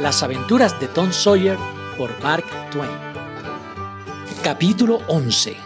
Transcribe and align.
Las 0.00 0.22
aventuras 0.22 0.78
de 0.78 0.86
Tom 0.86 1.12
Sawyer 1.12 1.58
por 1.96 2.16
Mark 2.22 2.44
Twain. 2.70 2.88
Capítulo 4.44 5.00
11. 5.08 5.56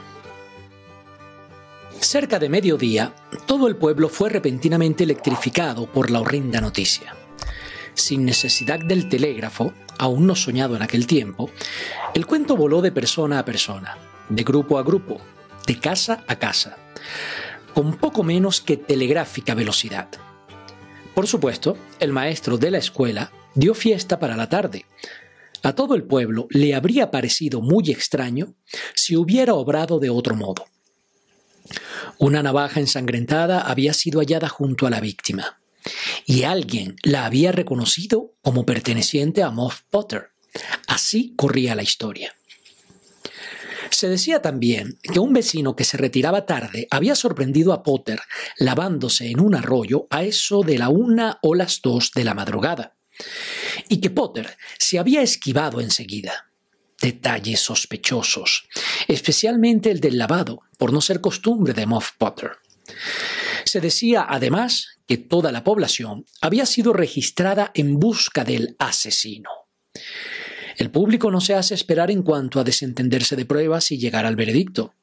Cerca 2.01 2.39
de 2.39 2.49
mediodía, 2.49 3.15
todo 3.45 3.69
el 3.69 3.77
pueblo 3.77 4.09
fue 4.09 4.31
repentinamente 4.31 5.05
electrificado 5.05 5.85
por 5.85 6.11
la 6.11 6.21
horrenda 6.21 6.63
noticia. 6.63 7.15
Sin 7.93 8.25
necesidad 8.25 8.79
del 8.79 9.11
telégrafo, 9.11 9.75
aún 9.99 10.27
no 10.27 10.35
soñado 10.35 10.77
en 10.77 10.83
aquel 10.83 11.07
tiempo, 11.07 11.51
el 12.15 12.25
cuento 12.25 12.57
voló 12.57 12.81
de 12.81 12.91
persona 12.91 13.39
a 13.39 13.45
persona, 13.45 13.99
de 14.31 14.45
grupo 14.45 14.79
a 14.79 14.83
grupo, 14.83 15.21
de 15.67 15.79
casa 15.79 16.25
a 16.27 16.37
casa, 16.37 16.79
con 17.75 17.99
poco 17.99 18.23
menos 18.23 18.63
que 18.63 18.79
telegráfica 18.79 19.55
velocidad. 19.55 20.09
Por 21.15 21.27
supuesto, 21.27 21.77
el 22.01 22.13
maestro 22.13 22.57
de 22.57 22.71
la 22.71 22.79
escuela 22.79 23.31
dio 23.55 23.75
fiesta 23.75 24.19
para 24.19 24.37
la 24.37 24.49
tarde. 24.49 24.87
A 25.63 25.75
todo 25.75 25.95
el 25.95 26.05
pueblo 26.05 26.47
le 26.51 26.75
habría 26.75 27.11
parecido 27.11 27.61
muy 27.61 27.91
extraño 27.91 28.55
si 28.95 29.17
hubiera 29.17 29.55
obrado 29.55 30.01
de 30.01 30.11
otro 30.11 30.35
modo. 30.35 30.67
Una 32.19 32.43
navaja 32.43 32.81
ensangrentada 32.81 33.61
había 33.61 33.95
sido 33.95 34.21
hallada 34.21 34.49
junto 34.49 34.87
a 34.87 34.91
la 34.91 35.01
víctima, 35.01 35.61
y 36.27 36.43
alguien 36.43 36.97
la 37.03 37.25
había 37.25 37.53
reconocido 37.53 38.35
como 38.43 38.65
perteneciente 38.67 39.43
a 39.43 39.51
Moff 39.51 39.83
Potter. 39.91 40.31
Así 40.87 41.35
corría 41.37 41.75
la 41.75 41.83
historia. 41.83 42.35
Se 43.91 44.09
decía 44.09 44.41
también 44.43 44.99
que 45.03 45.21
un 45.21 45.33
vecino 45.33 45.77
que 45.77 45.85
se 45.85 45.97
retiraba 45.97 46.47
tarde 46.47 46.89
había 46.91 47.15
sorprendido 47.15 47.73
a 47.73 47.83
Potter 47.83 48.21
lavándose 48.57 49.31
en 49.31 49.41
un 49.41 49.55
arroyo 49.55 50.07
a 50.11 50.23
eso 50.25 50.63
de 50.63 50.79
la 50.79 50.89
una 50.89 51.39
o 51.43 51.55
las 51.55 51.81
dos 51.83 52.11
de 52.15 52.25
la 52.25 52.35
madrugada, 52.35 52.97
y 53.89 54.01
que 54.01 54.11
Potter 54.11 54.57
se 54.79 54.99
había 54.99 55.23
esquivado 55.23 55.81
enseguida. 55.81 56.51
Detalles 57.01 57.61
sospechosos, 57.61 58.69
especialmente 59.09 59.91
el 59.91 60.01
del 60.01 60.19
lavado, 60.19 60.61
por 60.79 60.93
no 60.93 61.01
ser 61.01 61.21
costumbre 61.21 61.73
de 61.73 61.87
Moff 61.87 62.13
Potter. 62.17 62.53
Se 63.65 63.81
decía 63.81 64.27
además 64.29 64.99
que 65.07 65.17
toda 65.19 65.51
la 65.53 65.65
población 65.65 66.27
había 66.41 66.67
sido 66.67 66.93
registrada 66.93 67.71
en 67.75 67.99
busca 67.99 68.45
del 68.45 68.77
asesino. 68.79 69.51
El 70.77 70.91
público 70.91 71.31
no 71.31 71.41
se 71.41 71.55
hace 71.55 71.75
esperar 71.75 72.11
en 72.11 72.23
cuanto 72.23 72.59
a 72.59 72.65
desentenderse 72.65 73.37
de 73.37 73.45
pruebas 73.45 73.91
y 73.91 73.99
llegar 73.99 74.25
al 74.25 74.37
veredicto, 74.37 74.95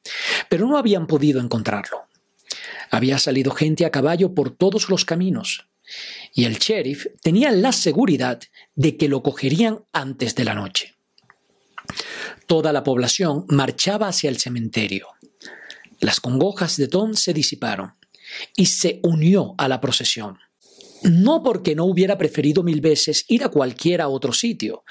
pero 0.48 0.66
no 0.66 0.76
habían 0.76 1.06
podido 1.06 1.40
encontrarlo. 1.40 2.08
Había 2.90 3.18
salido 3.18 3.52
gente 3.52 3.86
a 3.86 3.90
caballo 3.90 4.34
por 4.34 4.50
todos 4.50 4.88
los 4.88 5.04
caminos, 5.04 5.69
y 6.34 6.44
el 6.44 6.58
sheriff 6.58 7.06
tenía 7.22 7.50
la 7.50 7.72
seguridad 7.72 8.40
de 8.74 8.96
que 8.96 9.08
lo 9.08 9.22
cogerían 9.22 9.84
antes 9.92 10.34
de 10.34 10.44
la 10.44 10.54
noche. 10.54 10.94
Toda 12.46 12.72
la 12.72 12.82
población 12.82 13.44
marchaba 13.48 14.08
hacia 14.08 14.30
el 14.30 14.38
cementerio. 14.38 15.08
Las 16.00 16.20
congojas 16.20 16.76
de 16.76 16.88
Tom 16.88 17.14
se 17.14 17.34
disiparon 17.34 17.94
y 18.56 18.66
se 18.66 19.00
unió 19.02 19.54
a 19.58 19.68
la 19.68 19.80
procesión. 19.80 20.38
No 21.02 21.42
porque 21.42 21.74
no 21.74 21.84
hubiera 21.84 22.18
preferido 22.18 22.62
mil 22.62 22.80
veces 22.80 23.24
ir 23.28 23.42
a 23.44 23.48
cualquiera 23.48 24.08
otro 24.08 24.32
sitio, 24.32 24.84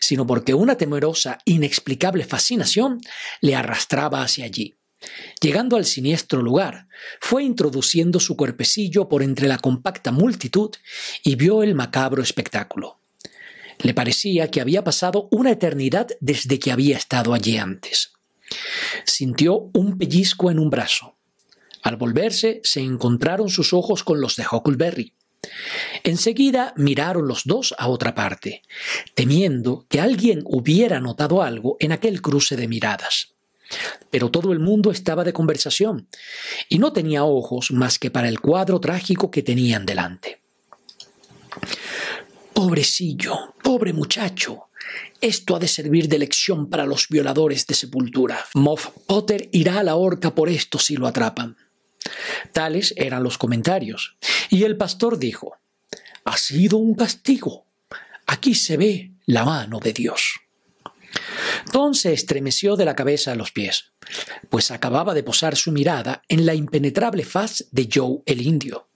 sino 0.00 0.26
porque 0.26 0.52
una 0.52 0.76
temerosa, 0.76 1.38
inexplicable 1.44 2.24
fascinación 2.24 3.00
le 3.40 3.54
arrastraba 3.54 4.22
hacia 4.22 4.44
allí. 4.44 4.74
Llegando 5.40 5.76
al 5.76 5.84
siniestro 5.84 6.42
lugar, 6.42 6.88
fue 7.20 7.42
introduciendo 7.42 8.20
su 8.20 8.36
cuerpecillo 8.36 9.08
por 9.08 9.22
entre 9.22 9.48
la 9.48 9.58
compacta 9.58 10.12
multitud 10.12 10.70
y 11.22 11.36
vio 11.36 11.62
el 11.62 11.74
macabro 11.74 12.22
espectáculo. 12.22 12.98
Le 13.80 13.94
parecía 13.94 14.50
que 14.50 14.60
había 14.60 14.84
pasado 14.84 15.28
una 15.30 15.50
eternidad 15.50 16.08
desde 16.20 16.58
que 16.58 16.72
había 16.72 16.96
estado 16.96 17.34
allí 17.34 17.56
antes. 17.58 18.12
Sintió 19.04 19.70
un 19.74 19.98
pellizco 19.98 20.50
en 20.50 20.58
un 20.58 20.70
brazo. 20.70 21.16
Al 21.82 21.96
volverse, 21.96 22.60
se 22.62 22.80
encontraron 22.80 23.50
sus 23.50 23.72
ojos 23.72 24.04
con 24.04 24.20
los 24.20 24.36
de 24.36 24.44
Huckleberry. 24.50 25.12
Enseguida 26.02 26.72
miraron 26.76 27.28
los 27.28 27.42
dos 27.44 27.74
a 27.76 27.88
otra 27.88 28.14
parte, 28.14 28.62
temiendo 29.14 29.86
que 29.90 30.00
alguien 30.00 30.42
hubiera 30.46 31.00
notado 31.00 31.42
algo 31.42 31.76
en 31.80 31.92
aquel 31.92 32.22
cruce 32.22 32.56
de 32.56 32.68
miradas. 32.68 33.33
Pero 34.10 34.30
todo 34.30 34.52
el 34.52 34.60
mundo 34.60 34.90
estaba 34.90 35.24
de 35.24 35.32
conversación 35.32 36.08
y 36.68 36.78
no 36.78 36.92
tenía 36.92 37.24
ojos 37.24 37.70
más 37.70 37.98
que 37.98 38.10
para 38.10 38.28
el 38.28 38.40
cuadro 38.40 38.80
trágico 38.80 39.30
que 39.30 39.42
tenían 39.42 39.86
delante. 39.86 40.40
Pobrecillo, 42.52 43.54
pobre 43.62 43.92
muchacho. 43.92 44.68
Esto 45.20 45.56
ha 45.56 45.58
de 45.58 45.68
servir 45.68 46.08
de 46.08 46.18
lección 46.18 46.68
para 46.68 46.86
los 46.86 47.08
violadores 47.08 47.66
de 47.66 47.74
sepultura. 47.74 48.44
Moff 48.54 48.88
Potter 49.06 49.48
irá 49.52 49.80
a 49.80 49.82
la 49.82 49.96
horca 49.96 50.34
por 50.34 50.48
esto 50.48 50.78
si 50.78 50.96
lo 50.96 51.06
atrapan. 51.06 51.56
Tales 52.52 52.94
eran 52.96 53.22
los 53.22 53.38
comentarios. 53.38 54.16
Y 54.50 54.64
el 54.64 54.76
pastor 54.76 55.18
dijo, 55.18 55.56
ha 56.24 56.36
sido 56.36 56.76
un 56.76 56.94
castigo. 56.94 57.66
Aquí 58.26 58.54
se 58.54 58.76
ve 58.76 59.12
la 59.26 59.44
mano 59.44 59.80
de 59.80 59.92
Dios. 59.92 60.40
Tom 61.72 61.94
se 61.94 62.12
estremeció 62.12 62.76
de 62.76 62.84
la 62.84 62.94
cabeza 62.94 63.32
a 63.32 63.34
los 63.34 63.52
pies, 63.52 63.92
pues 64.48 64.70
acababa 64.70 65.14
de 65.14 65.22
posar 65.22 65.56
su 65.56 65.72
mirada 65.72 66.22
en 66.28 66.46
la 66.46 66.54
impenetrable 66.54 67.24
faz 67.24 67.66
de 67.70 67.88
Joe 67.92 68.22
el 68.26 68.42
indio. 68.42 68.88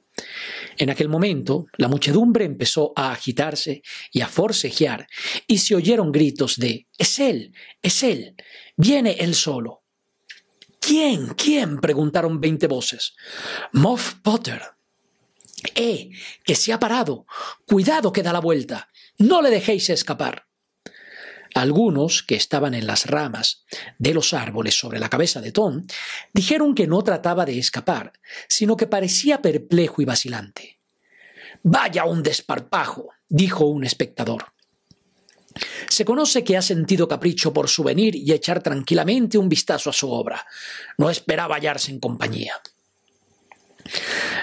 En 0.76 0.90
aquel 0.90 1.08
momento, 1.08 1.66
la 1.76 1.88
muchedumbre 1.88 2.44
empezó 2.44 2.92
a 2.94 3.12
agitarse 3.12 3.82
y 4.12 4.20
a 4.20 4.28
forcejear, 4.28 5.08
y 5.46 5.58
se 5.58 5.74
oyeron 5.74 6.12
gritos 6.12 6.56
de 6.56 6.86
Es 6.96 7.18
él, 7.18 7.52
es 7.82 8.02
él, 8.02 8.34
viene 8.76 9.16
él 9.18 9.34
solo. 9.34 9.82
¿Quién? 10.80 11.34
¿Quién? 11.34 11.80
preguntaron 11.80 12.40
veinte 12.40 12.66
voces. 12.66 13.14
Moff 13.72 14.14
Potter. 14.22 14.62
¡Eh! 15.74 16.10
que 16.44 16.54
se 16.54 16.72
ha 16.72 16.78
parado. 16.78 17.26
Cuidado 17.66 18.12
que 18.12 18.22
da 18.22 18.32
la 18.32 18.40
vuelta. 18.40 18.88
No 19.18 19.42
le 19.42 19.50
dejéis 19.50 19.90
escapar. 19.90 20.47
Algunos, 21.54 22.22
que 22.22 22.34
estaban 22.34 22.74
en 22.74 22.86
las 22.86 23.06
ramas 23.06 23.64
de 23.98 24.14
los 24.14 24.34
árboles 24.34 24.78
sobre 24.78 25.00
la 25.00 25.08
cabeza 25.08 25.40
de 25.40 25.52
Tom, 25.52 25.86
dijeron 26.32 26.74
que 26.74 26.86
no 26.86 27.02
trataba 27.02 27.44
de 27.44 27.58
escapar, 27.58 28.12
sino 28.48 28.76
que 28.76 28.86
parecía 28.86 29.42
perplejo 29.42 30.02
y 30.02 30.04
vacilante. 30.04 30.78
Vaya 31.62 32.04
un 32.04 32.22
desparpajo, 32.22 33.10
dijo 33.28 33.66
un 33.66 33.84
espectador. 33.84 34.52
Se 35.88 36.04
conoce 36.04 36.44
que 36.44 36.56
ha 36.56 36.62
sentido 36.62 37.08
capricho 37.08 37.52
por 37.52 37.68
su 37.68 37.82
venir 37.82 38.14
y 38.14 38.32
echar 38.32 38.62
tranquilamente 38.62 39.38
un 39.38 39.48
vistazo 39.48 39.90
a 39.90 39.92
su 39.92 40.10
obra. 40.10 40.46
No 40.98 41.10
esperaba 41.10 41.56
hallarse 41.56 41.90
en 41.90 41.98
compañía. 41.98 42.54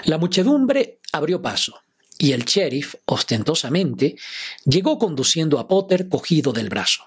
La 0.04 0.18
muchedumbre 0.18 0.98
abrió 1.12 1.40
paso 1.40 1.80
y 2.18 2.32
el 2.32 2.44
sheriff, 2.44 2.94
ostentosamente, 3.04 4.16
llegó 4.64 4.98
conduciendo 4.98 5.58
a 5.58 5.68
Potter 5.68 6.08
cogido 6.08 6.52
del 6.52 6.68
brazo. 6.68 7.04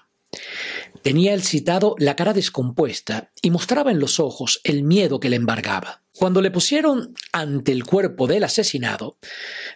Tenía 1.02 1.34
el 1.34 1.42
citado 1.42 1.94
la 1.98 2.14
cara 2.14 2.32
descompuesta 2.32 3.30
y 3.42 3.50
mostraba 3.50 3.90
en 3.90 3.98
los 3.98 4.20
ojos 4.20 4.60
el 4.64 4.82
miedo 4.82 5.18
que 5.18 5.30
le 5.30 5.36
embargaba. 5.36 6.02
Cuando 6.16 6.42
le 6.42 6.50
pusieron 6.50 7.14
ante 7.32 7.72
el 7.72 7.84
cuerpo 7.84 8.26
del 8.26 8.44
asesinado, 8.44 9.16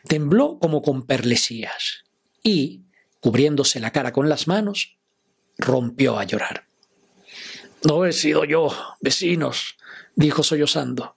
tembló 0.07 0.59
como 0.59 0.83
con 0.83 1.07
perlesías 1.07 2.05
y, 2.43 2.83
cubriéndose 3.21 3.81
la 3.81 3.91
cara 3.91 4.13
con 4.13 4.29
las 4.29 4.47
manos, 4.47 4.99
rompió 5.57 6.19
a 6.19 6.25
llorar. 6.25 6.67
No 7.85 8.05
he 8.05 8.13
sido 8.13 8.45
yo, 8.45 8.75
vecinos, 9.01 9.77
dijo 10.15 10.43
sollozando. 10.43 11.17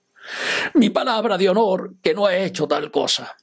Mi 0.74 0.90
palabra 0.90 1.38
de 1.38 1.48
honor 1.48 1.94
que 2.02 2.14
no 2.14 2.28
he 2.28 2.44
hecho 2.44 2.66
tal 2.66 2.90
cosa. 2.90 3.36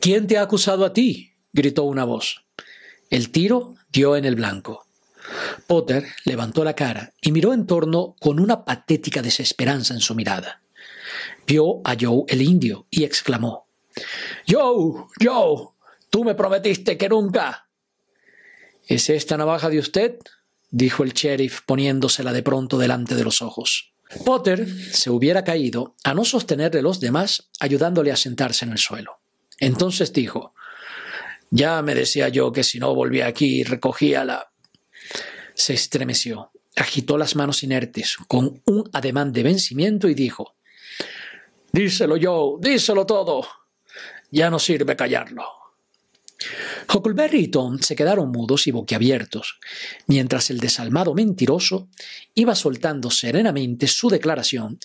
¿Quién 0.00 0.26
te 0.26 0.38
ha 0.38 0.42
acusado 0.42 0.84
a 0.84 0.92
ti? 0.92 1.34
gritó 1.52 1.84
una 1.84 2.04
voz. 2.04 2.44
El 3.10 3.30
tiro 3.30 3.76
dio 3.90 4.16
en 4.16 4.24
el 4.24 4.34
blanco. 4.34 4.86
Potter 5.66 6.06
levantó 6.24 6.64
la 6.64 6.74
cara 6.74 7.12
y 7.20 7.32
miró 7.32 7.52
en 7.52 7.66
torno 7.66 8.14
con 8.20 8.38
una 8.38 8.64
patética 8.64 9.22
desesperanza 9.22 9.94
en 9.94 10.00
su 10.00 10.14
mirada. 10.14 10.62
Vio 11.46 11.80
a 11.84 11.96
Joe 11.98 12.24
el 12.28 12.42
indio 12.42 12.86
y 12.90 13.04
exclamó 13.04 13.66
Joe, 14.48 15.04
Joe, 15.22 15.68
tú 16.10 16.24
me 16.24 16.34
prometiste 16.34 16.96
que 16.96 17.08
nunca. 17.08 17.68
¿Es 18.86 19.10
esta 19.10 19.36
navaja 19.36 19.68
de 19.68 19.78
usted? 19.78 20.18
dijo 20.70 21.04
el 21.04 21.12
sheriff 21.12 21.62
poniéndosela 21.62 22.32
de 22.32 22.42
pronto 22.42 22.76
delante 22.76 23.14
de 23.14 23.24
los 23.24 23.40
ojos. 23.40 23.94
Potter 24.24 24.68
se 24.92 25.10
hubiera 25.10 25.42
caído 25.42 25.94
a 26.04 26.14
no 26.14 26.24
sostenerle 26.24 26.82
los 26.82 27.00
demás, 27.00 27.48
ayudándole 27.58 28.12
a 28.12 28.16
sentarse 28.16 28.64
en 28.64 28.72
el 28.72 28.78
suelo. 28.78 29.15
Entonces 29.58 30.12
dijo, 30.12 30.54
ya 31.50 31.82
me 31.82 31.94
decía 31.94 32.28
yo 32.28 32.52
que 32.52 32.64
si 32.64 32.78
no 32.78 32.94
volvía 32.94 33.26
aquí 33.26 33.62
recogía 33.64 34.24
la... 34.24 34.52
Se 35.54 35.72
estremeció, 35.72 36.50
agitó 36.76 37.16
las 37.16 37.36
manos 37.36 37.62
inertes 37.62 38.16
con 38.28 38.62
un 38.66 38.90
ademán 38.92 39.32
de 39.32 39.42
vencimiento 39.42 40.08
y 40.08 40.14
dijo, 40.14 40.56
Díselo 41.72 42.16
yo, 42.16 42.56
díselo 42.58 43.04
todo. 43.04 43.46
Ya 44.30 44.48
no 44.48 44.58
sirve 44.58 44.96
callarlo. 44.96 45.44
Huckleberry 46.92 47.40
y 47.40 47.48
Tom 47.48 47.78
se 47.80 47.96
quedaron 47.96 48.30
mudos 48.30 48.66
y 48.66 48.70
boquiabiertos, 48.70 49.58
mientras 50.06 50.50
el 50.50 50.60
desalmado 50.60 51.14
mentiroso 51.14 51.88
iba 52.34 52.54
soltando 52.54 53.10
serenamente 53.10 53.86
su 53.86 54.08
declaración 54.08 54.78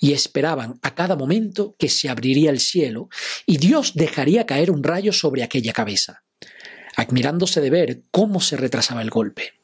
y 0.00 0.12
esperaban 0.12 0.78
a 0.82 0.94
cada 0.94 1.16
momento 1.16 1.76
que 1.78 1.88
se 1.88 2.08
abriría 2.08 2.50
el 2.50 2.60
cielo 2.60 3.08
y 3.46 3.58
Dios 3.58 3.92
dejaría 3.94 4.46
caer 4.46 4.70
un 4.70 4.82
rayo 4.82 5.12
sobre 5.12 5.42
aquella 5.42 5.72
cabeza, 5.72 6.22
admirándose 6.96 7.60
de 7.60 7.70
ver 7.70 8.02
cómo 8.10 8.40
se 8.40 8.56
retrasaba 8.56 9.02
el 9.02 9.10
golpe. 9.10 9.54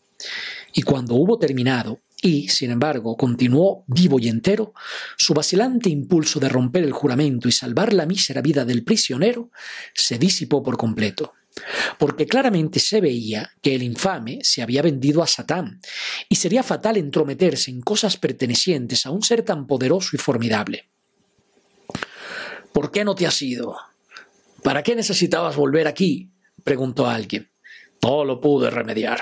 Y 0.73 0.82
cuando 0.82 1.14
hubo 1.14 1.38
terminado, 1.38 2.00
y, 2.25 2.49
sin 2.49 2.70
embargo, 2.70 3.17
continuó 3.17 3.85
vivo 3.88 4.20
y 4.20 4.28
entero, 4.28 4.75
su 5.17 5.35
vacilante 5.35 5.90
impulso 5.90 6.38
de 6.38 6.49
romper 6.49 6.85
el 6.85 6.93
juramento 6.93 7.49
y 7.49 7.52
salvar 7.52 7.93
la 7.93 8.06
mísera 8.06 8.40
vida 8.40 8.64
del 8.64 8.85
prisionero 8.85 9.50
se 9.93 10.19
disipó 10.19 10.62
por 10.62 10.76
completo 10.76 11.32
porque 11.99 12.26
claramente 12.26 12.81
se 12.81 13.00
veía 13.00 13.52
que 13.60 13.75
el 13.75 13.82
infame 13.82 14.40
se 14.43 14.62
había 14.62 14.82
vendido 14.82 15.22
a 15.22 15.26
Satán, 15.26 15.81
y 16.28 16.37
sería 16.37 16.62
fatal 16.62 16.96
entrometerse 16.96 17.70
en 17.70 17.81
cosas 17.81 18.16
pertenecientes 18.16 19.06
a 19.06 19.10
un 19.10 19.22
ser 19.22 19.43
tan 19.43 19.66
poderoso 19.66 20.16
y 20.16 20.19
formidable. 20.19 20.88
¿Por 22.72 22.90
qué 22.90 23.04
no 23.04 23.14
te 23.14 23.26
has 23.26 23.40
ido? 23.43 23.76
¿Para 24.62 24.82
qué 24.82 24.96
necesitabas 24.96 25.56
volver 25.56 25.87
aquí? 25.87 26.31
preguntó 26.64 27.06
alguien. 27.06 27.50
No 28.02 28.25
lo 28.25 28.40
pude 28.40 28.70
remediar. 28.70 29.20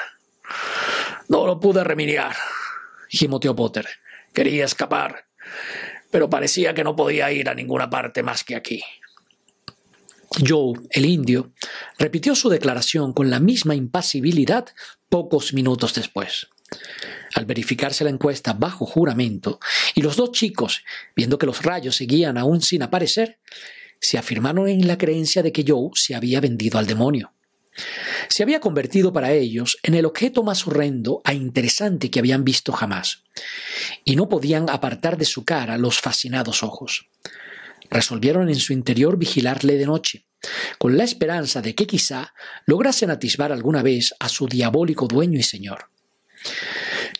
No 1.28 1.46
lo 1.46 1.60
pude 1.60 1.84
remediar, 1.84 2.34
gimoteó 3.08 3.54
Potter. 3.54 3.86
Quería 4.32 4.64
escapar, 4.64 5.26
pero 6.10 6.28
parecía 6.28 6.74
que 6.74 6.84
no 6.84 6.96
podía 6.96 7.30
ir 7.30 7.48
a 7.48 7.54
ninguna 7.54 7.88
parte 7.88 8.22
más 8.22 8.42
que 8.42 8.56
aquí. 8.56 8.82
Joe, 10.30 10.78
el 10.90 11.06
indio, 11.06 11.52
repitió 11.98 12.34
su 12.34 12.48
declaración 12.48 13.12
con 13.12 13.30
la 13.30 13.40
misma 13.40 13.74
impasibilidad 13.74 14.66
pocos 15.08 15.52
minutos 15.52 15.94
después. 15.94 16.48
Al 17.34 17.46
verificarse 17.46 18.04
la 18.04 18.10
encuesta 18.10 18.52
bajo 18.52 18.86
juramento, 18.86 19.58
y 19.94 20.02
los 20.02 20.16
dos 20.16 20.30
chicos, 20.30 20.84
viendo 21.16 21.36
que 21.36 21.46
los 21.46 21.62
rayos 21.62 21.96
seguían 21.96 22.38
aún 22.38 22.62
sin 22.62 22.82
aparecer, 22.82 23.38
se 24.00 24.18
afirmaron 24.18 24.68
en 24.68 24.86
la 24.86 24.98
creencia 24.98 25.42
de 25.42 25.52
que 25.52 25.64
Joe 25.66 25.90
se 25.94 26.14
había 26.14 26.40
vendido 26.40 26.78
al 26.78 26.86
demonio. 26.86 27.32
Se 28.28 28.42
había 28.42 28.60
convertido 28.60 29.12
para 29.12 29.32
ellos 29.32 29.78
en 29.82 29.94
el 29.94 30.04
objeto 30.04 30.42
más 30.42 30.66
horrendo 30.66 31.22
e 31.24 31.34
interesante 31.34 32.10
que 32.10 32.20
habían 32.20 32.44
visto 32.44 32.72
jamás, 32.72 33.24
y 34.04 34.14
no 34.14 34.28
podían 34.28 34.70
apartar 34.70 35.16
de 35.16 35.24
su 35.24 35.44
cara 35.44 35.76
los 35.76 36.00
fascinados 36.00 36.62
ojos 36.62 37.08
resolvieron 37.90 38.48
en 38.48 38.56
su 38.56 38.72
interior 38.72 39.16
vigilarle 39.16 39.76
de 39.76 39.86
noche, 39.86 40.26
con 40.78 40.96
la 40.96 41.04
esperanza 41.04 41.60
de 41.62 41.74
que 41.74 41.86
quizá 41.86 42.34
lograsen 42.66 43.10
atisbar 43.10 43.52
alguna 43.52 43.82
vez 43.82 44.14
a 44.18 44.28
su 44.28 44.46
diabólico 44.46 45.06
dueño 45.06 45.38
y 45.38 45.42
señor. 45.42 45.90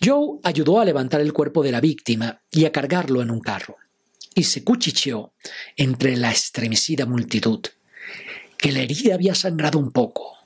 Joe 0.03 0.39
ayudó 0.43 0.81
a 0.81 0.85
levantar 0.85 1.21
el 1.21 1.33
cuerpo 1.33 1.63
de 1.63 1.73
la 1.73 1.81
víctima 1.81 2.43
y 2.51 2.65
a 2.65 2.73
cargarlo 2.73 3.21
en 3.21 3.31
un 3.31 3.41
carro, 3.41 3.77
y 4.35 4.45
se 4.45 4.65
cuchicheó 4.65 5.35
entre 5.77 6.17
la 6.17 6.31
estremecida 6.31 7.05
multitud, 7.07 7.61
que 8.57 8.73
la 8.73 8.81
herida 8.81 9.15
había 9.15 9.35
sangrado 9.35 9.79
un 9.79 9.91
poco, 9.91 10.40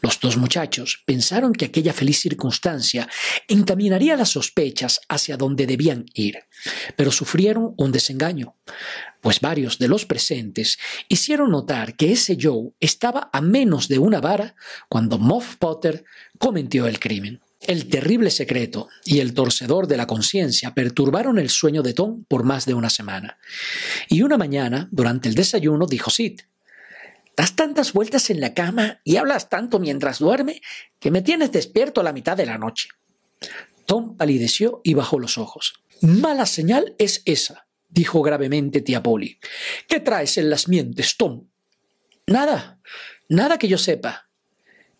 los 0.00 0.20
dos 0.20 0.36
muchachos 0.36 1.02
pensaron 1.06 1.52
que 1.52 1.66
aquella 1.66 1.92
feliz 1.92 2.20
circunstancia 2.20 3.08
encaminaría 3.48 4.16
las 4.16 4.30
sospechas 4.30 5.00
hacia 5.08 5.36
donde 5.36 5.66
debían 5.66 6.06
ir, 6.14 6.38
pero 6.96 7.12
sufrieron 7.12 7.74
un 7.76 7.92
desengaño, 7.92 8.56
pues 9.20 9.40
varios 9.40 9.78
de 9.78 9.88
los 9.88 10.06
presentes 10.06 10.78
hicieron 11.08 11.50
notar 11.50 11.96
que 11.96 12.12
ese 12.12 12.36
Joe 12.40 12.70
estaba 12.80 13.30
a 13.32 13.40
menos 13.40 13.88
de 13.88 13.98
una 13.98 14.20
vara 14.20 14.54
cuando 14.88 15.18
Moff 15.18 15.56
Potter 15.56 16.04
cometió 16.38 16.86
el 16.86 16.98
crimen. 16.98 17.40
El 17.60 17.88
terrible 17.88 18.30
secreto 18.30 18.88
y 19.04 19.20
el 19.20 19.34
torcedor 19.34 19.86
de 19.86 19.98
la 19.98 20.06
conciencia 20.06 20.74
perturbaron 20.74 21.38
el 21.38 21.50
sueño 21.50 21.82
de 21.82 21.92
Tom 21.92 22.24
por 22.24 22.42
más 22.42 22.64
de 22.64 22.72
una 22.72 22.88
semana. 22.88 23.36
Y 24.08 24.22
una 24.22 24.38
mañana, 24.38 24.88
durante 24.90 25.28
el 25.28 25.34
desayuno, 25.34 25.86
dijo 25.86 26.10
Sid, 26.10 26.40
Das 27.40 27.56
tantas 27.56 27.94
vueltas 27.94 28.28
en 28.28 28.38
la 28.38 28.52
cama 28.52 29.00
y 29.02 29.16
hablas 29.16 29.48
tanto 29.48 29.78
mientras 29.78 30.18
duerme 30.18 30.60
que 30.98 31.10
me 31.10 31.22
tienes 31.22 31.50
despierto 31.50 32.02
la 32.02 32.12
mitad 32.12 32.36
de 32.36 32.44
la 32.44 32.58
noche. 32.58 32.90
Tom 33.86 34.18
palideció 34.18 34.82
y 34.84 34.92
bajó 34.92 35.18
los 35.18 35.38
ojos. 35.38 35.82
Mala 36.02 36.44
señal 36.44 36.94
es 36.98 37.22
esa, 37.24 37.66
dijo 37.88 38.20
gravemente 38.20 38.82
tía 38.82 39.02
Polly. 39.02 39.38
¿Qué 39.88 40.00
traes 40.00 40.36
en 40.36 40.50
las 40.50 40.68
mientes, 40.68 41.16
Tom? 41.16 41.48
Nada, 42.26 42.78
nada 43.30 43.56
que 43.56 43.68
yo 43.68 43.78
sepa. 43.78 44.28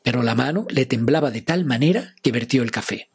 Pero 0.03 0.23
la 0.23 0.35
mano 0.35 0.67
le 0.71 0.87
temblaba 0.87 1.31
de 1.31 1.43
tal 1.43 1.67
manera 1.67 2.15
que 2.23 2.33
vertió 2.33 2.63
el 2.63 2.71
café. 2.71 3.11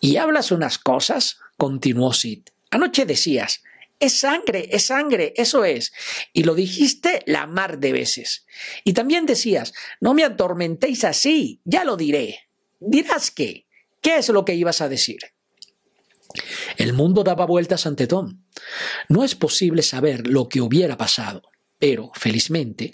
¿Y 0.00 0.16
hablas 0.16 0.50
unas 0.50 0.78
cosas? 0.78 1.38
continuó 1.56 2.12
Sid. 2.12 2.48
Anoche 2.72 3.06
decías, 3.06 3.62
es 4.04 4.20
sangre, 4.20 4.68
es 4.70 4.84
sangre, 4.86 5.32
eso 5.36 5.64
es. 5.64 5.92
Y 6.32 6.44
lo 6.44 6.54
dijiste 6.54 7.22
la 7.26 7.46
mar 7.46 7.78
de 7.78 7.92
veces. 7.92 8.44
Y 8.84 8.92
también 8.92 9.26
decías, 9.26 9.72
no 10.00 10.14
me 10.14 10.24
atormentéis 10.24 11.04
así, 11.04 11.60
ya 11.64 11.84
lo 11.84 11.96
diré. 11.96 12.48
Dirás 12.80 13.30
qué, 13.30 13.66
¿qué 14.02 14.16
es 14.16 14.28
lo 14.28 14.44
que 14.44 14.54
ibas 14.54 14.80
a 14.80 14.88
decir? 14.88 15.18
El 16.76 16.92
mundo 16.92 17.24
daba 17.24 17.46
vueltas 17.46 17.86
ante 17.86 18.06
Tom. 18.06 18.42
No 19.08 19.24
es 19.24 19.34
posible 19.34 19.82
saber 19.82 20.26
lo 20.26 20.48
que 20.48 20.60
hubiera 20.60 20.96
pasado, 20.96 21.42
pero, 21.78 22.10
felizmente, 22.14 22.92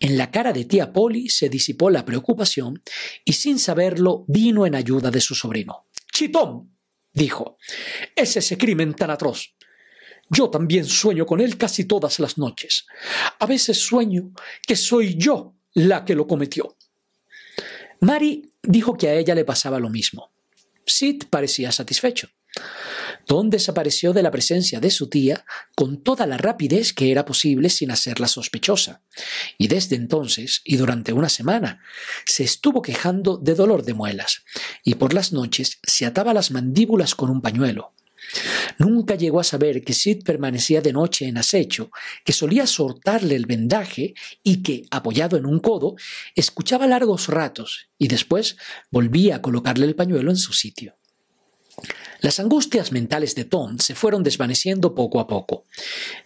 en 0.00 0.18
la 0.18 0.30
cara 0.30 0.52
de 0.52 0.64
tía 0.64 0.92
Polly 0.92 1.28
se 1.28 1.48
disipó 1.48 1.90
la 1.90 2.04
preocupación 2.04 2.82
y 3.24 3.32
sin 3.34 3.58
saberlo 3.58 4.24
vino 4.28 4.66
en 4.66 4.74
ayuda 4.74 5.10
de 5.10 5.20
su 5.20 5.34
sobrino. 5.34 5.86
Chitón, 6.12 6.76
dijo, 7.12 7.56
es 8.14 8.36
ese 8.36 8.58
crimen 8.58 8.94
tan 8.94 9.10
atroz. 9.10 9.54
Yo 10.30 10.50
también 10.50 10.84
sueño 10.84 11.26
con 11.26 11.40
él 11.40 11.58
casi 11.58 11.84
todas 11.84 12.18
las 12.18 12.38
noches. 12.38 12.86
A 13.38 13.46
veces 13.46 13.78
sueño 13.78 14.32
que 14.66 14.76
soy 14.76 15.14
yo 15.16 15.54
la 15.74 16.04
que 16.04 16.14
lo 16.14 16.26
cometió. 16.26 16.76
Mary 18.00 18.52
dijo 18.62 18.96
que 18.96 19.08
a 19.08 19.14
ella 19.14 19.34
le 19.34 19.44
pasaba 19.44 19.78
lo 19.78 19.90
mismo. 19.90 20.32
Sid 20.86 21.24
parecía 21.30 21.70
satisfecho. 21.70 22.28
Tom 23.26 23.50
desapareció 23.50 24.12
de 24.12 24.22
la 24.22 24.30
presencia 24.30 24.80
de 24.80 24.90
su 24.90 25.08
tía 25.08 25.44
con 25.76 26.02
toda 26.02 26.26
la 26.26 26.36
rapidez 26.36 26.92
que 26.92 27.10
era 27.10 27.24
posible 27.24 27.70
sin 27.70 27.90
hacerla 27.90 28.26
sospechosa, 28.26 29.02
y 29.58 29.68
desde 29.68 29.96
entonces 29.96 30.60
y 30.64 30.76
durante 30.76 31.12
una 31.12 31.28
semana 31.28 31.82
se 32.26 32.44
estuvo 32.44 32.82
quejando 32.82 33.36
de 33.36 33.54
dolor 33.54 33.84
de 33.84 33.94
muelas, 33.94 34.44
y 34.84 34.96
por 34.96 35.14
las 35.14 35.32
noches 35.32 35.78
se 35.82 36.04
ataba 36.04 36.34
las 36.34 36.50
mandíbulas 36.50 37.14
con 37.14 37.30
un 37.30 37.40
pañuelo, 37.40 37.94
Nunca 38.78 39.14
llegó 39.14 39.40
a 39.40 39.44
saber 39.44 39.82
que 39.82 39.92
Sid 39.92 40.24
permanecía 40.24 40.80
de 40.80 40.92
noche 40.92 41.26
en 41.26 41.38
acecho, 41.38 41.90
que 42.24 42.32
solía 42.32 42.66
soltarle 42.66 43.36
el 43.36 43.46
vendaje 43.46 44.14
y 44.42 44.62
que, 44.62 44.84
apoyado 44.90 45.36
en 45.36 45.46
un 45.46 45.60
codo, 45.60 45.96
escuchaba 46.34 46.86
largos 46.86 47.28
ratos 47.28 47.88
y 47.98 48.08
después 48.08 48.56
volvía 48.90 49.36
a 49.36 49.42
colocarle 49.42 49.86
el 49.86 49.94
pañuelo 49.94 50.30
en 50.30 50.36
su 50.36 50.52
sitio. 50.52 50.96
Las 52.20 52.38
angustias 52.38 52.92
mentales 52.92 53.34
de 53.34 53.44
Tom 53.44 53.78
se 53.78 53.94
fueron 53.94 54.22
desvaneciendo 54.22 54.94
poco 54.94 55.18
a 55.18 55.26
poco, 55.26 55.64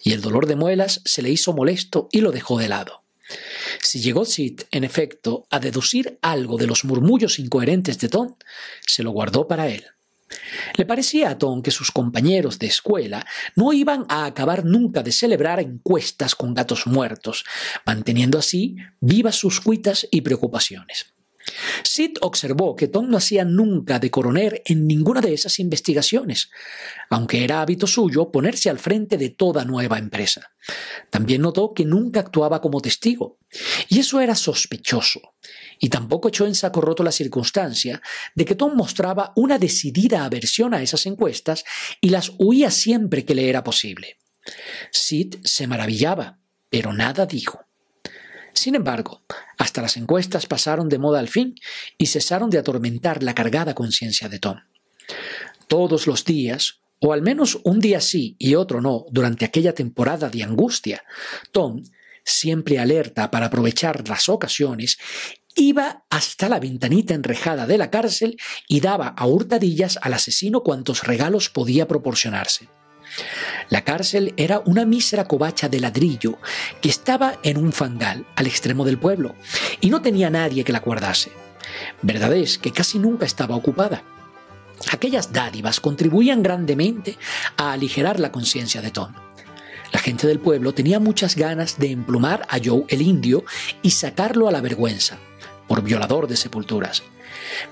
y 0.03 0.13
el 0.13 0.21
dolor 0.21 0.47
de 0.47 0.57
muelas 0.57 1.01
se 1.05 1.23
le 1.23 1.31
hizo 1.31 1.55
molesto 1.55 2.09
y 2.13 2.21
lo 2.21 2.33
dejó 2.33 2.59
de 2.59 2.69
lado. 2.69 3.03
Si 3.83 4.01
llegó 4.01 4.25
Sid, 4.25 4.61
en 4.71 4.85
efecto, 4.85 5.47
a 5.51 5.59
deducir 5.59 6.19
algo 6.23 6.59
de 6.59 6.67
los 6.67 6.85
murmullos 6.85 7.39
incoherentes 7.39 7.99
de 7.99 8.09
Tom, 8.09 8.37
se 8.87 9.03
lo 9.03 9.11
guardó 9.11 9.49
para 9.49 9.69
él. 9.69 9.85
Le 10.77 10.85
parecía 10.85 11.31
a 11.31 11.39
Tom 11.39 11.63
que 11.63 11.71
sus 11.71 11.91
compañeros 11.91 12.59
de 12.59 12.67
escuela 12.67 13.25
no 13.55 13.73
iban 13.73 14.05
a 14.09 14.27
acabar 14.27 14.65
nunca 14.65 15.03
de 15.03 15.13
celebrar 15.13 15.61
encuestas 15.61 16.35
con 16.35 16.55
gatos 16.55 16.87
muertos, 16.87 17.45
manteniendo 17.85 18.39
así 18.39 18.77
vivas 19.01 19.37
sus 19.37 19.61
cuitas 19.61 20.07
y 20.11 20.23
preocupaciones. 20.23 21.16
Sid 21.83 22.19
observó 22.21 22.75
que 22.75 22.89
Tom 22.89 23.09
no 23.09 23.17
hacía 23.17 23.45
nunca 23.45 23.99
de 23.99 24.11
coronel 24.11 24.63
en 24.65 24.87
ninguna 24.87 25.21
de 25.21 25.33
esas 25.33 25.59
investigaciones, 25.59 26.51
aunque 27.11 27.45
era 27.45 27.61
hábito 27.61 27.87
suyo 27.87 28.31
ponerse 28.31 28.69
al 28.69 28.79
frente 28.79 29.17
de 29.17 29.31
toda 29.31 29.65
nueva 29.65 29.99
empresa. 29.99 30.51
También 31.11 31.43
notó 31.43 31.73
que 31.73 31.85
nunca 31.85 32.21
actuaba 32.21 32.61
como 32.61 32.81
testigo, 32.81 33.39
y 33.89 34.01
eso 34.01 34.21
era 34.21 34.35
sospechoso, 34.35 35.35
y 35.79 35.89
tampoco 35.89 36.29
echó 36.29 36.47
en 36.47 36.55
saco 36.55 36.81
roto 36.81 37.03
la 37.03 37.13
circunstancia 37.13 38.03
de 38.35 38.45
que 38.45 38.57
Tom 38.57 38.75
mostraba 38.75 39.33
una 39.37 39.59
decidida 39.59 40.25
aversión 40.25 40.75
a 40.75 40.83
esas 40.83 41.07
encuestas 41.07 41.65
y 42.01 42.09
las 42.09 42.33
huía 42.39 42.71
siempre 42.71 43.25
que 43.25 43.35
le 43.35 43.49
era 43.49 43.63
posible. 43.63 44.19
Sid 44.91 45.37
se 45.45 45.67
maravillaba, 45.67 46.39
pero 46.71 46.93
nada 46.93 47.27
dijo. 47.27 47.66
Sin 48.57 48.75
embargo, 48.75 49.23
hasta 49.59 49.83
las 49.83 49.99
encuestas 49.99 50.47
pasaron 50.47 50.89
de 50.89 50.99
moda 50.99 51.19
al 51.19 51.29
fin 51.29 51.55
y 51.99 52.07
cesaron 52.07 52.49
de 52.49 52.57
atormentar 52.57 53.23
la 53.23 53.35
cargada 53.35 53.75
conciencia 53.75 54.31
de 54.31 54.39
Tom. 54.39 54.57
Todos 55.69 56.07
los 56.07 56.25
días, 56.25 56.81
o 56.99 57.13
al 57.13 57.21
menos 57.21 57.59
un 57.65 57.81
día 57.81 58.01
sí 58.01 58.35
y 58.39 58.55
otro 58.55 58.81
no, 58.81 59.05
durante 59.11 59.45
aquella 59.45 59.75
temporada 59.75 60.31
de 60.31 60.43
angustia, 60.43 61.05
Tom, 61.53 61.85
siempre 62.25 62.79
alerta 62.79 63.31
para 63.31 63.47
aprovechar 63.47 64.09
las 64.09 64.27
ocasiones, 64.31 64.97
iba 65.55 66.05
hasta 66.09 66.49
la 66.49 66.59
ventanita 66.59 67.13
enrejada 67.13 67.67
de 67.67 67.77
la 67.77 67.91
cárcel 67.91 68.39
y 68.67 68.81
daba 68.81 69.09
a 69.09 69.27
hurtadillas 69.27 69.99
al 70.01 70.15
asesino 70.15 70.63
cuantos 70.63 71.03
regalos 71.03 71.51
podía 71.51 71.87
proporcionarse. 71.87 72.69
La 73.69 73.83
cárcel 73.83 74.35
era 74.37 74.61
una 74.65 74.85
mísera 74.85 75.25
covacha 75.25 75.69
de 75.69 75.81
ladrillo 75.81 76.39
que 76.81 76.89
estaba 76.89 77.39
en 77.43 77.59
un 77.59 77.73
fangal 77.73 78.27
al 78.37 78.47
extremo 78.47 78.85
del 78.85 78.99
pueblo 78.99 79.35
y 79.81 79.91
no 79.91 80.03
tenía 80.03 80.31
nadie 80.31 80.65
que 80.65 80.73
la 80.73 80.81
guardase. 80.81 81.33
Verdad 82.03 82.35
es 82.35 82.59
que 82.59 82.73
casi 82.73 82.99
nunca 82.99 83.27
estaba 83.27 83.57
ocupada. 83.57 84.03
Aquellas 84.93 85.33
dádivas 85.33 85.81
contribuían 85.81 86.43
grandemente 86.43 87.17
a 87.57 87.73
aligerar 87.73 88.21
la 88.21 88.31
conciencia 88.31 88.83
de 88.83 88.91
Tom. 88.91 89.13
La 89.93 90.01
gente 90.01 90.27
del 90.27 90.41
pueblo 90.41 90.75
tenía 90.75 91.01
muchas 91.01 91.37
ganas 91.37 91.79
de 91.79 91.91
emplumar 91.91 92.47
a 92.51 92.59
Joe 92.63 92.85
el 92.89 93.03
indio 93.03 93.45
y 93.83 93.91
sacarlo 93.91 94.49
a 94.49 94.53
la 94.53 94.61
vergüenza, 94.61 95.19
por 95.67 95.83
violador 95.83 96.29
de 96.29 96.37
sepulturas. 96.37 97.03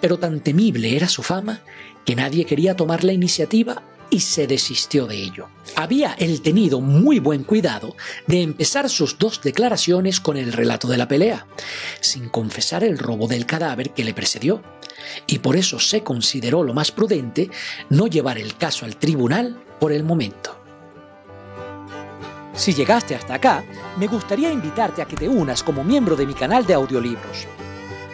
Pero 0.01 0.19
tan 0.19 0.41
temible 0.41 0.97
era 0.97 1.09
su 1.09 1.23
fama 1.23 1.61
que 2.05 2.17
nadie 2.17 2.47
quería 2.47 2.77
tomar 2.77 3.05
la 3.05 3.13
iniciativa 3.13 3.83
y 4.15 4.21
se 4.21 4.47
desistió 4.47 5.09
de 5.09 5.17
ello. 5.17 5.49
Había 5.75 6.13
él 6.13 6.41
tenido 6.41 6.81
muy 6.81 7.19
buen 7.19 7.43
cuidado 7.43 7.97
de 8.29 8.43
empezar 8.43 8.89
sus 8.89 9.19
dos 9.19 9.41
declaraciones 9.43 10.21
con 10.21 10.37
el 10.37 10.53
relato 10.53 10.87
de 10.87 10.97
la 10.97 11.09
pelea, 11.09 11.49
sin 12.01 12.29
confesar 12.29 12.85
el 12.85 12.97
robo 12.97 13.27
del 13.27 13.45
cadáver 13.45 13.91
que 13.91 14.05
le 14.05 14.15
precedió, 14.15 14.63
y 15.27 15.41
por 15.41 15.57
eso 15.57 15.81
se 15.81 16.05
consideró 16.05 16.63
lo 16.63 16.75
más 16.75 16.93
prudente 16.93 17.51
no 17.91 18.07
llevar 18.07 18.39
el 18.39 18.57
caso 18.57 18.85
al 18.85 18.99
tribunal 18.99 19.61
por 19.81 19.91
el 19.91 20.05
momento. 20.05 20.61
Si 22.55 22.73
llegaste 22.73 23.17
hasta 23.17 23.35
acá, 23.35 23.65
me 23.99 24.07
gustaría 24.07 24.53
invitarte 24.53 25.03
a 25.03 25.07
que 25.07 25.17
te 25.17 25.29
unas 25.29 25.65
como 25.65 25.83
miembro 25.83 26.15
de 26.15 26.25
mi 26.25 26.35
canal 26.35 26.65
de 26.65 26.75
audiolibros. 26.75 27.49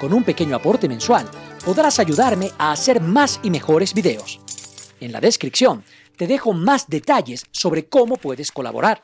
Con 0.01 0.15
un 0.15 0.25
pequeño 0.25 0.57
aporte 0.57 0.89
mensual, 0.89 1.27
podrás 1.63 1.99
ayudarme 1.99 2.53
a 2.57 2.73
hacer 2.73 3.03
más 3.03 3.39
y 3.43 3.51
mejores 3.51 3.93
videos. 3.93 4.41
En 5.01 5.13
la 5.13 5.21
descripción 5.21 5.85
te 6.17 6.27
dejo 6.27 6.53
más 6.53 6.89
detalles 6.89 7.47
sobre 7.51 7.89
cómo 7.89 8.17
puedes 8.17 8.53
colaborar. 8.53 9.03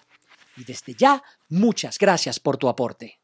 Y 0.57 0.65
desde 0.65 0.95
ya, 0.95 1.23
muchas 1.49 1.99
gracias 1.99 2.39
por 2.39 2.59
tu 2.59 2.69
aporte. 2.69 3.19